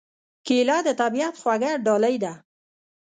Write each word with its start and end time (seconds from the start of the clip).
کېله 0.45 0.77
د 0.87 0.89
طبیعت 1.01 1.35
خوږه 1.41 1.71
ډالۍ 1.85 2.15
ده. 2.23 2.33